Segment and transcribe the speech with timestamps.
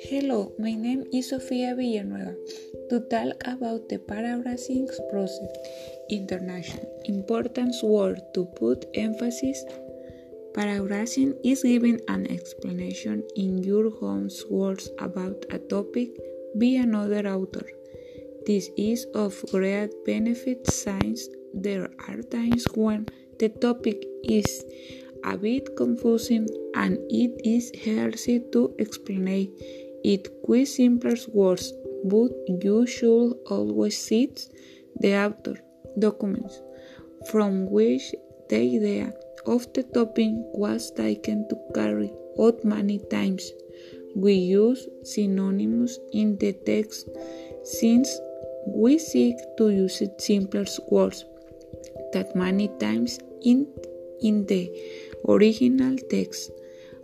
[0.00, 2.34] Hello, my name is Sofia Villanueva
[2.90, 5.46] to talk about the paraphrasing process.
[6.10, 9.64] International importance word to put emphasis.
[10.54, 16.10] Paraphrasing is giving an explanation in your own words about a topic
[16.56, 17.70] by another author.
[18.44, 23.06] This is of great benefit since there are times when
[23.44, 24.64] the topic is
[25.22, 28.16] a bit confusing and it is hard
[28.52, 29.52] to explain
[30.02, 31.70] it with simpler words,
[32.04, 32.32] but
[32.64, 34.40] you should always cite
[35.00, 35.56] the author
[35.98, 36.62] documents
[37.30, 38.14] from which
[38.48, 39.12] the idea
[39.44, 40.32] of the topic
[40.64, 43.52] was taken to carry out many times.
[44.16, 47.10] We use synonyms in the text
[47.62, 48.08] since
[48.66, 51.26] we seek to use simpler words
[52.14, 53.66] that many times in,
[54.20, 54.70] in the
[55.28, 56.50] original text.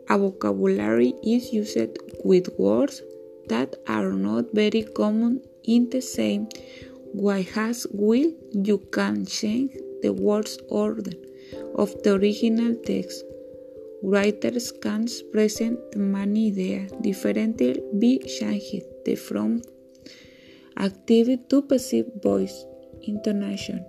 [0.08, 3.02] A vocabulary is used with words
[3.48, 6.48] that are not very common in the same
[7.14, 11.12] way as will you can change the words order
[11.76, 13.24] of the original text.
[14.02, 19.60] Writers can present many ideas differently changing the from
[20.76, 22.64] active to passive voice
[23.02, 23.84] intonation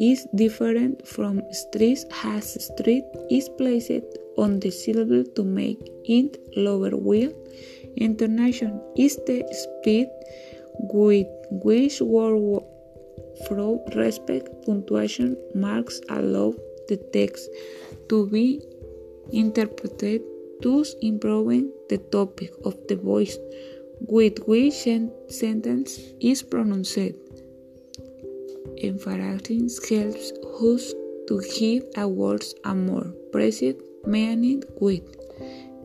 [0.00, 4.04] is different from stress as stress is placed
[4.38, 7.32] on the syllable to make it lower will.
[7.96, 10.08] Intonation is the speed
[10.94, 12.62] with which word
[13.46, 16.54] from respect punctuation marks allow
[16.88, 17.50] the text
[18.08, 18.60] to be
[19.32, 20.22] interpreted,
[20.62, 23.36] thus improving the topic of the voice
[24.00, 24.88] with which
[25.28, 27.12] sentence is pronounced.
[28.78, 30.32] Emphasizing helps
[30.70, 30.94] us
[31.28, 33.74] to give a words a more precise
[34.06, 35.04] meaning with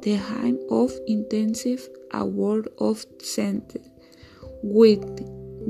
[0.02, 3.90] the aim of intensive a word of sentence
[4.62, 5.04] with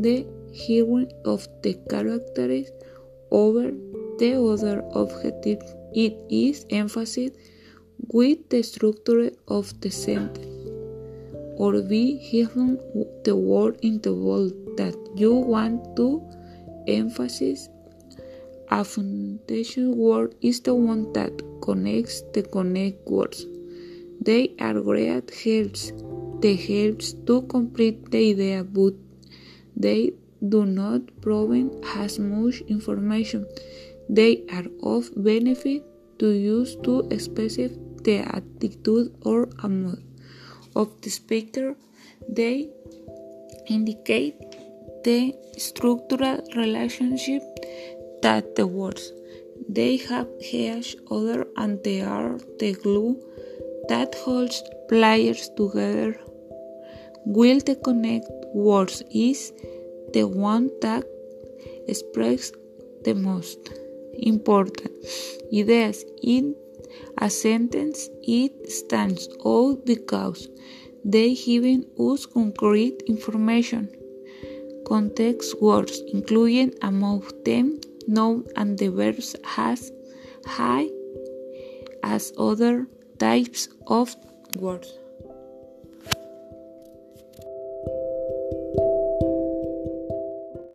[0.02, 2.70] the hearing of the characters
[3.32, 3.72] over
[4.20, 5.62] the other objective.
[5.94, 7.36] It is emphasized
[8.14, 10.48] with the structure of the sentence
[11.58, 12.80] or be given
[13.24, 16.22] the word in the bold that you want to
[16.88, 17.70] emphasis.
[18.72, 23.46] A function word is the one that connects the content words.
[24.22, 25.92] They are great helps.
[26.40, 28.94] They helps to complete the idea, but
[29.76, 30.14] they
[30.48, 33.46] do not provide as much information.
[34.10, 35.84] They are of benefit
[36.20, 40.04] to use to express the attitude or mood
[40.76, 41.76] of the speaker.
[42.30, 42.70] They
[43.68, 44.36] indicate
[45.08, 47.44] the structural relationship
[48.24, 49.12] that the words
[49.70, 53.20] they have each other and they are the glue
[53.90, 56.20] that holds players together.
[57.26, 59.54] Will the content words is
[60.14, 61.04] the one that
[61.88, 62.54] expresses
[63.04, 63.60] the most
[64.14, 64.92] important
[65.54, 66.56] ideas in
[67.18, 68.10] a sentence.
[68.24, 70.48] It stands out because
[71.04, 71.66] they give
[72.00, 73.90] us concrete information
[74.86, 79.92] context words, including among them noun and the verbs has
[80.46, 80.88] high
[82.04, 82.88] as other
[83.18, 84.16] types of
[84.58, 84.98] words.